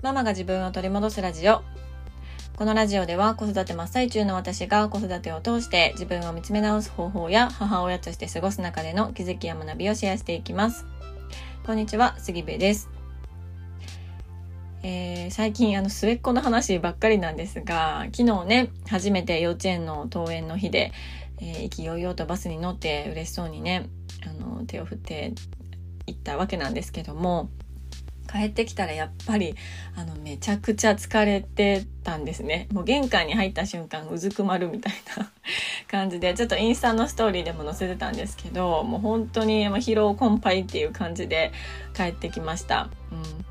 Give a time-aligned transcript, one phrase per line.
[0.00, 1.62] ママが自分を取り戻すラジオ。
[2.56, 10.86] このラジオでは子育て真っ最中の私が子育てを通して自分を見つめ直す方法や母親として過ごす中での気づきや学びをシェアしていきます。
[11.66, 12.88] こんにちは、杉部です。
[14.84, 20.92] えー、最近あの末っ子の話ばっかりなんですが昨日ね初めて幼稚園の登園の日で、
[21.40, 23.88] えー、意気揚々とバスに乗って嬉しそうにね
[24.24, 25.32] あの手を振って
[26.06, 27.50] 行ったわけなんですけども
[28.30, 29.56] 帰ってきたらやっぱり
[29.96, 35.30] あのめちゃくちゃ疲れてたんですねもう玄関に入った瞬間うずくまるみたいな
[35.90, 41.52] 感じでちょっとインスタのストーリーでも載せてたんですけどもう本当に疲労困憊っていう感じで
[41.94, 42.90] 帰ってきました。
[43.10, 43.44] うん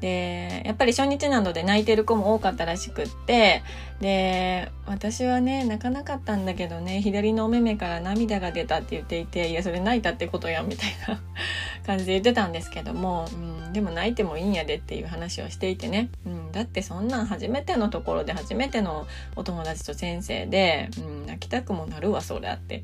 [0.00, 3.62] でやっぱり初日なので泣いてる子も多かったらしくって
[4.00, 11.20] で私はね泣かなかったんだけどね左のお目目から涙が出たって言っていていやそれ泣いたってことやみたいな
[11.86, 13.36] 感じで言ってたんですけども、う
[13.68, 22.82] ん、でも泣いてもいいんやでっていう話をしていてね、うん、だってそんなん初めてのところで初めてのお友達と先生で、うん、泣きたくもなるわそれって、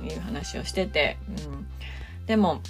[0.00, 1.68] うん、いう話をしてて、うん、
[2.26, 2.60] でも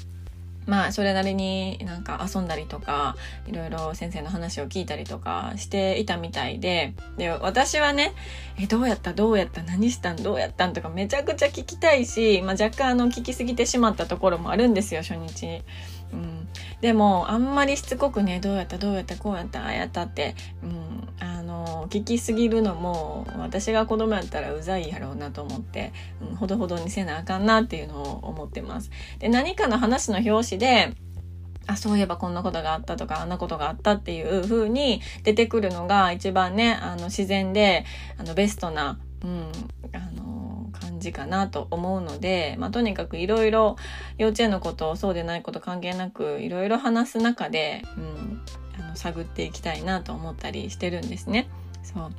[0.69, 3.17] まあそれなりになんか遊んだりとか
[3.47, 8.13] いろいろ先生の話を聞いたりとかしていたみたいでで私はね
[8.61, 15.63] えどうやったどうやった何したんどうやったんとかめちゃくちゃ聞きたいし、まあ、若干あの聞きすぎてしまったところもあるんですよ初日。
[16.13, 16.49] うん、
[16.81, 28.91] でもあんまりしつこくねどうやったどうやったこうやったああやったって、うん、あの聞きすぎるのも私が子供やったらうざいやろうなと思って、うん、ほどほどにせなあかんなっていうのを思ってます。
[29.19, 30.95] で何かの話の表紙で
[31.69, 37.84] あ、そういえばこんなことがあったとか、あんなことがあったっていう風に出てくるのが一番ね、あの自然で、
[38.17, 39.53] あのベストな、うん、
[39.93, 40.08] あ
[40.99, 43.77] 感じかなと思うので、まあ、とにかくいろいろ
[44.19, 48.43] 幼稚園のことそうでないこと関係なくいろいろ話す中で、うん、
[48.85, 51.49] あの探っていきたいなと思ったりしてるんですね。
[51.85, 52.13] そう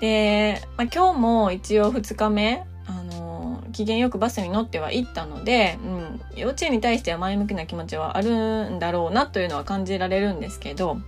[0.00, 10.98] で、まあ、今日も一応2日目あの機嫌よくバスに乗っては行ったので、うん、幼稚園に対しては前向きな気持ちはあるんだろうなというのは感じられるんですけど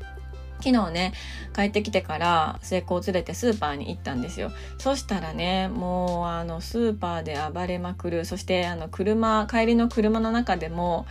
[0.61, 1.13] 昨日ね、
[1.55, 4.51] 帰ってきてから末っ子を連れてスーパーに行ったんですよ。
[4.79, 8.25] そしたらね、もうあのスーパーで暴れまくる。
[8.25, 11.07] そしてあの車、帰りの車の中でも、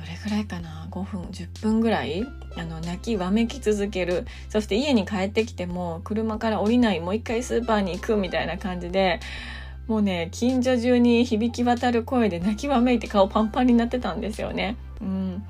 [0.00, 9.20] どれぐらいかな5分10分ぐらいあの泣きわめき続けるそして家に帰ってきても車から降りないもう一回スーパーに行くみたいな感じで
[9.86, 14.76] もうね近所中に響き渡る声で泣きわめいて顔パンパンになってたんですよね。
[15.00, 15.42] うん、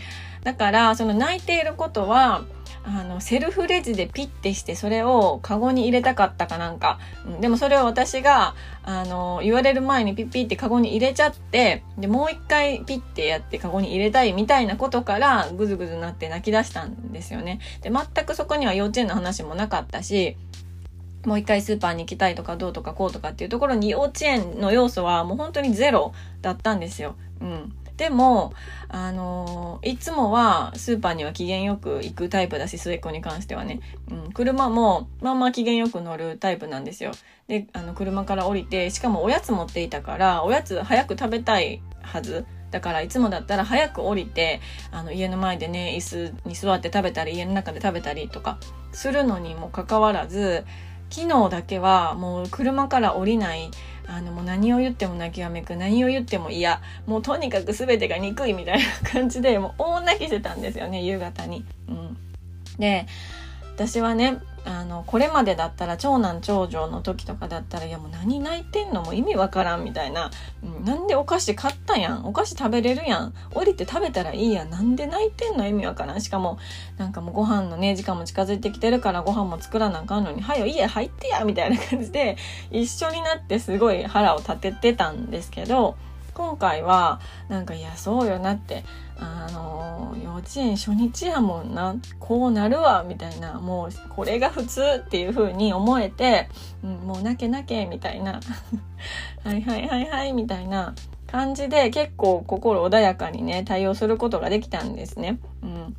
[0.43, 2.45] だからその泣いていることは
[2.83, 6.99] あの、セルフレジでピッてして、それをカゴに入れたかったかなんか。
[7.27, 17.61] うん、でもそれを私が、あの、言われる前にピッピッてカゴに入れちゃって、で、もう一回ピッてやってカゴに入れたいみたいなことから、ぐずぐずなって泣き出したんですよね。
[17.83, 20.37] で、全くそこには幼稚園の話もなかったし、
[21.27, 27.15] もう一回スーパーに行きたいとかどうとかこうとかっていうところに幼稚園の要素はもう本当にゼロだったんですよ。
[27.43, 27.73] うん。
[28.01, 28.55] でも、
[28.89, 33.81] あのいつもはスーパーには機嫌よく行くタイプだし、末っ子に関してはね。
[34.11, 37.13] うん、車も、まあまあ機嫌よく乗るタイプなんですよ。
[37.47, 42.47] で、あの、車から降りて、しかもおやつ持っていたから、おやつ早く食べたいはず。
[42.71, 48.59] だからいつもだったら早く降りて、あの家の前でね、椅子に座って食べたり、家の中で食べたりとか
[48.93, 50.65] するのにもかかわらず、
[51.11, 53.71] 昨日だけはもう車から降りない。
[54.07, 56.81] あのもう何を言っても泣きわめく何を言っても嫌。
[57.07, 61.65] もうとにかく全てが憎いみたいな感じでもう大泣きしてたんですよね夕方に。
[61.89, 62.17] うん、
[62.79, 63.07] で
[63.77, 70.31] 私はねあのこれまでだったら長男長女の時とかだったらいやもう何泣いてんのも意味わからんみたいな、
[70.63, 72.27] うん、なんでお菓子買ったやん。
[72.27, 73.35] お菓子食べれるやん。
[73.55, 74.71] 降りて食べたらいいやん。
[74.71, 76.21] なんで泣いてんの意味わからん。
[76.21, 76.59] しかも
[76.99, 82.37] なんかもうご飯のね時間も近づいてきてるからご飯も作らなあかんのに「はよ家入ってや」みたいな感じで
[82.71, 85.97] 一緒になってすごい腹を立ててたんですけど
[86.41, 88.83] 今回はなんかいやそうよなって
[89.19, 96.49] あの幼稚園初日やもんなこうなるわみたいなもうこれが普通っていう風に思えて、
[96.83, 98.41] うん、もう泣け泣けみたいな
[99.45, 100.95] はいはいはいはいみたいな
[101.27, 105.39] 感じで結構心穏やかにね対応することができたんですね。
[105.63, 105.97] うん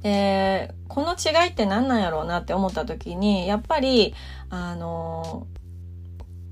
[0.00, 4.14] でこの違いって何なんやろうなって思った時にやっぱり
[4.48, 5.48] あの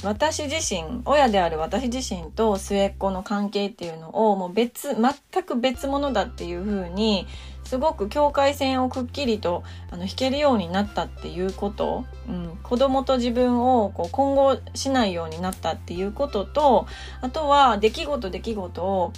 [0.05, 7.27] 私自身、親である私自身と末っ子の関係っていうのをもう別、全く別物だっていう風に、
[7.65, 16.87] すごく境界線をくっきりとあの引けるようになったっていうこと、うん、子供と自分をこう混合しないようになったっていうことと、
[17.21, 19.13] あとは出来事出来事を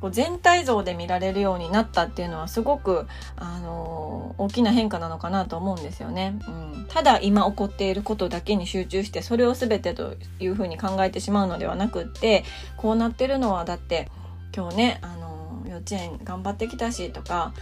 [0.00, 3.06] こう全体像で見られるようになったっていうのはすごく、
[3.36, 6.38] あの大きな変化なのかなと思うんですよね。
[6.46, 12.44] うん、ただ今起こっていることだけに集中してそれを全てというふうに考えてしまうのではなくって
[12.76, 14.08] こうなってるのはだって
[14.54, 17.52] 今日ね、あの幼稚園頑張ってきたしとか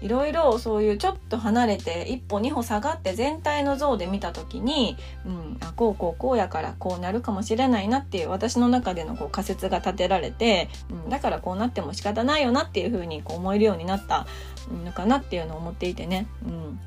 [0.00, 4.96] いろいろそういうちょっと離れて一歩二歩下がって全体の像で見た時に、
[5.26, 14.26] うん、あこうこうこうやからこうなるかもしれないなっていう私の中でのこう仮説が立てられて、うん、だからこうなっても仕方ないよなっていうふうにこう思えるようになった
[14.84, 16.26] のかなっていうのを思っていてね。
[16.46, 16.80] うん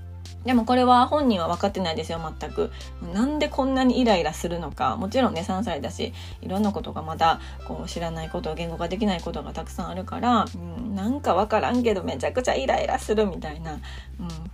[0.46, 2.72] でもこれは本人は分かってないですよ、全く。
[3.14, 4.96] なんでこんなにイライラするのか。
[4.98, 13.76] もちろんね、3歳だし、いろんなことがまだこう知らないこと、言語化できないことがたくさんあるから、うん、なんか分からんけどめちゃくちゃイライラするみたいな、う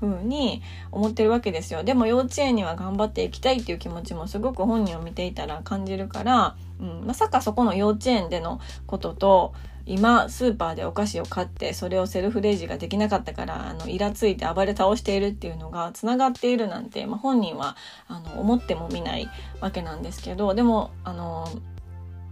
[0.06, 0.62] ん、風に
[0.92, 1.84] 思ってるわけですよ。
[1.84, 9.54] でも幼稚園には頑張っていきたいっていう気持ちもすごく本人を見ていたら感じるから、うん、まさかそこの幼稚園でのことと、
[9.86, 17.78] 今スーパーでお菓子を買ってそれをセルフレジができなかったからあのイラついて暴れ倒しているっていうのがつながっているなんて、まあ、本人は
[18.10, 19.30] あの思ってもみない
[19.62, 21.48] わけなんですけどでもあの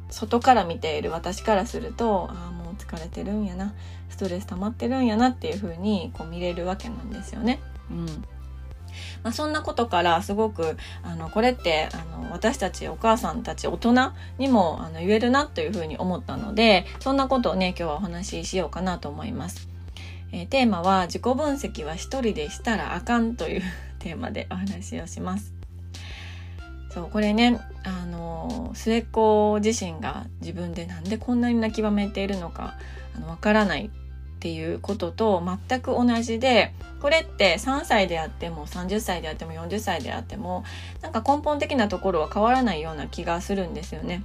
[0.09, 3.73] 外から見ている私からするとああもう疲れてるんやな。
[4.09, 7.59] ストレス溜まってるんやなっていう風にこう見れるわけなんですよね。
[7.91, 8.23] うん。
[9.23, 13.93] まあ、そんなことからすごくあのこれってあの私たちお母さんたち大人
[14.37, 19.67] にもあの言えるなというふうに思ったのでそんなことをね今日はお話ししようかなと思います。
[20.31, 23.61] えー、テーマは自己分析は一人でしたらあかんという
[23.99, 25.53] テーマでお話をします。
[26.89, 32.75] そうこれねあの末っ子自身が自分でなんでこんなに泣きわめているのか
[33.15, 33.89] あのわからない
[34.35, 40.63] っていうことと全く同じでこれって3歳であっても30歳であっても40歳であっても
[41.01, 44.23] なんか根本的なところは変わらないような気がするんですよね。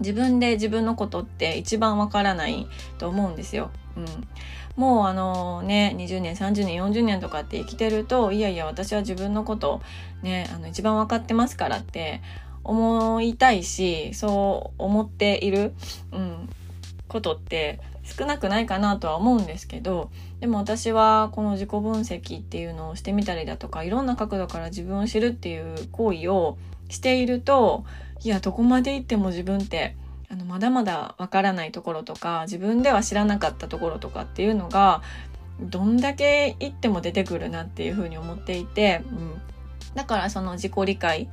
[0.00, 2.68] 自分で自分のことって一番わからない
[2.98, 3.70] と思うんですよ。
[3.96, 4.06] うん、
[4.76, 9.80] もうあのね20年30年40年とかって生きてるといやいや私は自分のこと
[10.22, 12.20] ねあの一番分かってますからって
[12.62, 15.72] 思いたいしそう思っている、
[16.12, 16.48] うん、
[17.08, 20.10] ことって少なくないかなとは思うんですけど
[20.40, 26.58] でも私はこの自己分析っていうのをしてみたりだとかいろんな角度から自分を知るっていう行為を
[26.88, 27.84] していると
[28.22, 29.96] いやどこまで行っても自分って
[30.30, 35.02] あのまだまだわからないところとか自分では知らなかったところとかっていうのが
[35.60, 39.40] どんだけ行っても出てくるなっていうふうに思っていて、うん、
[39.94, 41.28] だからその自己理解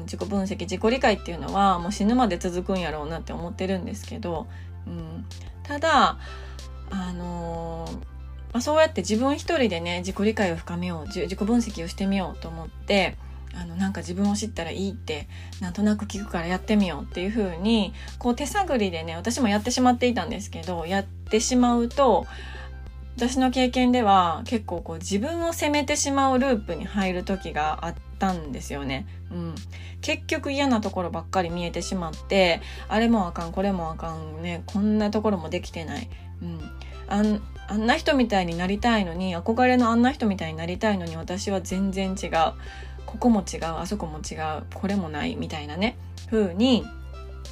[0.00, 4.46] 自己分析自己理解っていうのはもう死ぬまで続くんやろうなって思ってるんですけど、
[4.86, 5.24] うん、
[5.62, 6.18] ただ
[6.90, 8.00] あのー、ま
[8.54, 13.16] あ、そうやって自分一人でね自己理解を深めよう自己分析をしてみようと思って
[13.54, 15.28] あのなんか自分を知ったらいいって
[15.60, 22.26] なんとなく聞くからやってみようっていう風にこう手探りでね私もやってしまっていたんですけどやってしまうと
[23.16, 29.06] 私の経験では結構こう自分を責めてしまうループに入る時があったんですよね。
[29.30, 29.54] うん、
[30.00, 36.08] 結局嫌なところばっかり見えてしまってあれもあかんこれもあかんねこんなところもできてない。
[36.42, 36.60] うん、
[37.08, 42.30] あんあんな人みたいになりたいのに憧れのあんな人みたいになりたいのに私は全然違う
[43.06, 45.96] ここも違うあそこも違うこれもないみたいなね
[46.30, 46.84] 風に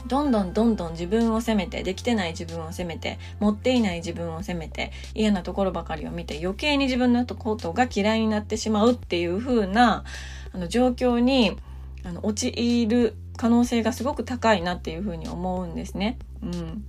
[0.07, 10.05] どんどんどんどん自分を責めてできてない自分を責めて持っていない自分を責めて嫌なところばかりを見て余計に自分のことが嫌いになってしまうっていう風な
[10.53, 11.57] あの状況に
[12.05, 16.19] あの陥る可能性がすごく高いなっていう風に思うんですね。
[16.43, 16.85] うん、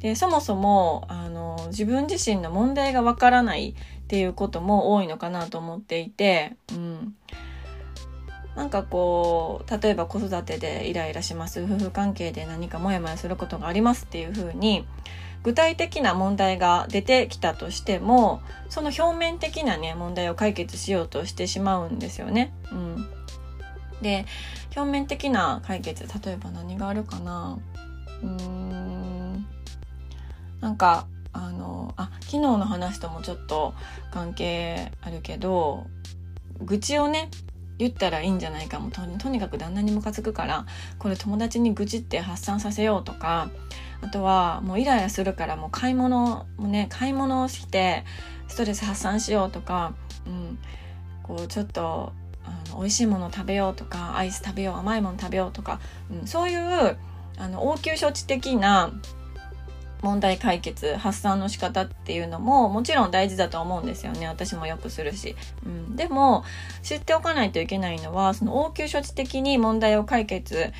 [0.00, 3.74] でそもそもあの自分自身の問題がわからないっ
[4.06, 7.14] ていうことも多いのかなと思っていて、うん、
[8.60, 11.62] なんかこう例えば子育てでイライラします。
[11.62, 14.86] 夫婦関係で何かモヤモヤすることがありますっていうふうに
[15.42, 22.52] 具体的な問題が出てきたとしてもその表面的なね問題を解決しようとしてしまうんですよね。
[22.70, 23.08] うん、
[24.02, 24.26] で
[24.76, 27.58] 表面的な解決例えば何があるかな。
[28.22, 29.46] うーん。
[30.60, 33.72] なんかあのあ昨日の話ともちょっと
[34.10, 35.86] 関係あるけど
[36.58, 37.30] 愚痴をね
[37.80, 38.90] 言ったらいいんじゃないかも。
[38.90, 40.66] ととにかく旦那にムカつくから
[40.98, 43.50] これ友達に愚痴って発散させようとか
[44.02, 48.04] あとはもうイライラするからもう買い物もね買い物をして
[48.48, 49.94] ストレス発散しようとか、
[50.26, 50.58] うん、
[51.22, 52.12] こうちょっと
[52.44, 56.96] あの美味しいもの食べようとかアイス食べよう甘いもの食べようとか、うん、そういう
[57.38, 58.92] あの応急処置的な
[60.02, 64.26] 問題解決発散の仕方っていうのももちろん大事だと思うんですよね。
[64.26, 66.44] 私もよくするし、うん、でも
[66.82, 70.72] 知っておかないといけないのはその応急処置的に問題を解決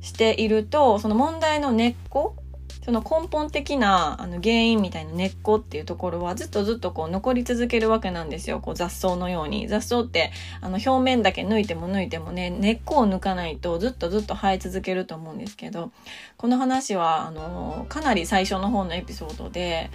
[0.00, 2.36] しているとその問題の根っこ
[2.84, 8.60] その根本的なあの原因みたいな根っこっていうところはずっとずっとこう残り続けるわけなんですよ。
[8.60, 9.68] こう雑草のように。
[9.68, 15.92] 雑草ってあの表面だけ抜いても抜いてもね、根っこを抜かないとずっとずっと生え続けると思うんですけど、
[16.36, 19.90] この話はあのかなり最初の方のエピソードで、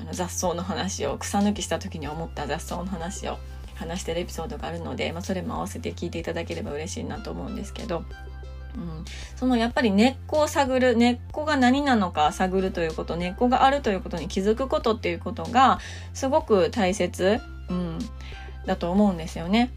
[0.00, 3.36] あの雑草の話を草抜きした時に思った雑草の話を
[3.74, 8.04] 話してるエピソードがあるので、まあ、それも合わせて聞いていただければ嬉しいなと思うんですけど。
[8.76, 9.04] うん、
[9.36, 15.80] そのやっぱり根っこを探る根っこが何なのか探るということ根っこがあるということに気づくことっていうことが
[16.14, 17.98] すごく大切、うん、
[18.66, 19.70] だと思うんですよね。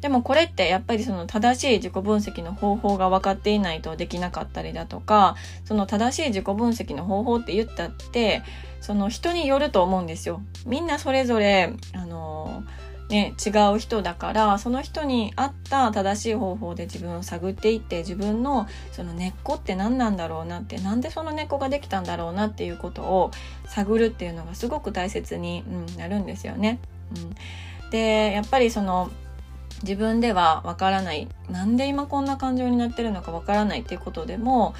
[0.00, 8.42] でもこれってやっぱりその正しい自己分析の方法が分かっていないとできなかったりだとかその正しい自己分析の方法って言ったって
[8.80, 10.40] その人によると思うんですよ。
[10.66, 12.27] みんなそれぞれあの
[13.08, 23.30] ね、違う人だからその人に合った正しい方法で自分を探っていって自分のその根っこって何なんだろうなってなんでその根っこができたんだろうなっていうことを
[23.64, 26.80] 探るっていうのがすごく大切に、うん、なるんですよね。
[27.16, 29.10] うん、でやっぱりその
[29.82, 34.74] 自分ではわからないなんで今こんな感情になってるのかわからないっていうことでも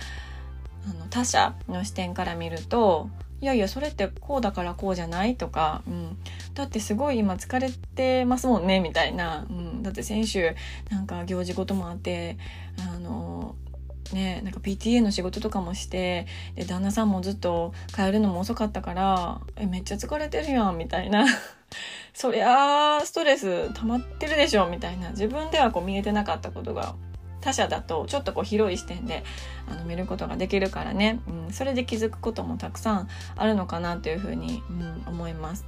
[0.87, 3.09] あの他者の視点から見ると
[3.41, 6.17] いやいやそれってこうだからこうじゃないとか、うん、
[6.55, 10.55] だってすごい今疲れてますもんねみたいな、うん、だって先週
[10.91, 12.37] なんか行事事もあって
[12.81, 13.55] あの
[14.13, 16.27] ねなんか PTA の仕事とかもして
[16.57, 21.27] で旦那さんもずっと帰るのも遅かったからえめっちゃ疲れてるやんみたいな。
[22.15, 25.11] そりゃあストレス溜まってるでしょみたいな。
[25.11, 26.97] 自分ではこう見えてなかったことが
[27.41, 29.25] 他者だとちょっとこう広い視点で
[29.71, 35.65] あの見ることができるからね、うん、それで気づくこともたくさんあるのかなというふうに、うん、思います。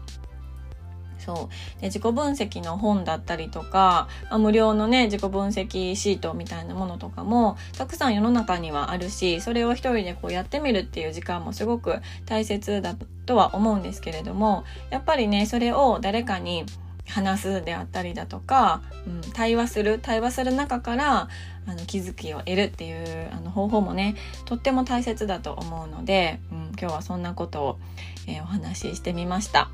[1.20, 1.80] そう。
[1.80, 12.96] で自己分析の本だったりとか、まあ、無料のね自己分析シートみたいなものとかもたくさん世の中にはあるしそれを一人でこうやってみるっていう時間もすごく大切だ
[13.26, 16.64] とは思うんですけれどもやっぱりねそれを誰かに
[17.08, 21.28] 話すであったりだとか、うん、対話する対話する中から
[21.66, 27.78] あの気づきを得るっていうあの方法もねとっても大切だと思うので、うん、今日はそんなことを、
[28.26, 29.70] えー、お話ししてみました。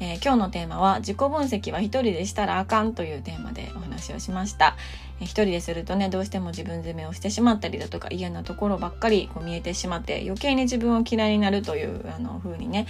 [0.00, 4.76] えー、今日のテーマは自己分析は一人でしたらあかんというテーマでお話をしました。
[5.20, 12.88] えー、一人でするとね、どうしても自分責めをしてしまったりだとか嫌なところばっかりこう見えてしまって余計に自分を嫌いになるというあの風にね、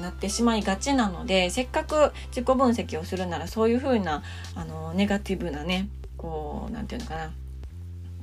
[0.00, 4.22] なってしまいがちなのでせっかく自己分析をするならそういう風な
[4.54, 7.32] あのネガティブなねこう何て言うのかな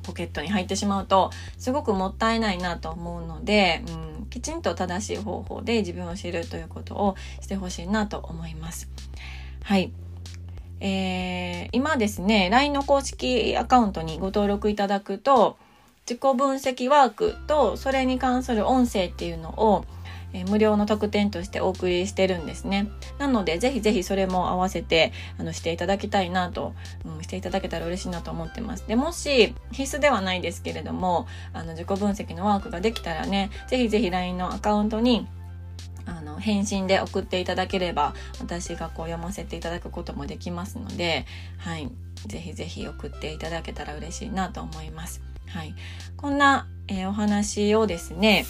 [0.04, 3.84] ポケットに入ってしまうとすごくもったいないなと思うので、
[4.18, 8.90] うん、きちんと正しい方法で自分を知るということをしてほしいなと思います。
[9.64, 9.92] はい。
[10.80, 15.58] えー、今ですね、LINE の公式アカウントにご登録いただくと、
[16.10, 19.86] 自己分析ワークとそれに関する音声っていうのを
[20.34, 22.90] え、無料の特典としてお送りしてるんですね。
[23.18, 26.74] なので、ぜひぜひそれも合わせて、あの、していただきたいなと、
[27.06, 28.88] うん、していただけたら嬉しいなと思ってます。
[28.88, 35.28] で、もし、必須ではないですけれども、あの、自己分析のワークができたらね、ぜひぜひ LINE のアカウントに、
[36.06, 41.26] あの、返信で送っていただければ、私がこう読ませていただくこともできますので、
[41.58, 41.90] はい。
[42.28, 45.22] ぜひぜひ送っていただけたら嬉しいなと思います。
[45.48, 45.74] はい。
[46.18, 48.46] こんな、えー、お話をですね、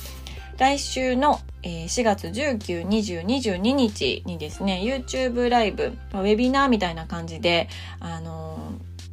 [0.57, 8.57] 来週の、えー、4月19、20、22日にですね、YouTube ライブ、ウェビナーみたいな感じで、あの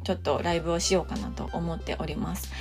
[0.01, 2.51] ー、ちょっとライブをしようかなと思っております。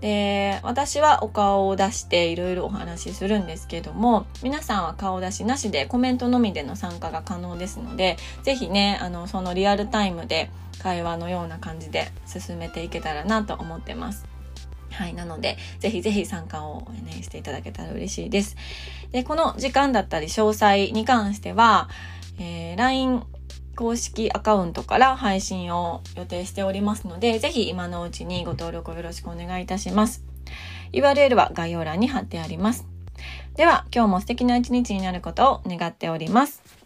[0.00, 10.50] で、私はお顔を出していろいろお話しするんですけども、皆さんは顔出しなしでコメントのみでの参加が可能ですので、ぜひね、あの、そのリアルタイムで
[10.82, 14.29] 会話のような感じで進めていけたらなと思ってます。
[15.00, 15.14] はい。
[15.14, 18.54] なので、ぜひぜひ参加を、ね、していただけたら嬉しいです。
[19.12, 21.88] で、この時間だったり詳細に関しては、
[22.38, 23.22] えー、LINE
[23.76, 30.22] 公式アカウントから配信を予定しておりますので、ぜひ今のうちにご登録をよろしくお願いいたします。
[30.92, 32.86] URL は概要欄に貼ってあります。
[33.56, 36.79] では、今日も素敵な一日になることを願っております。